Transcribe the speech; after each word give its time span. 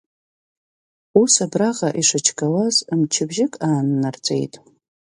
Ус 1.21 1.33
абраҟа 1.45 1.89
ишычгауаз 2.01 2.75
мчыбжьык 2.99 3.53
ааннарҵәеит. 3.67 4.53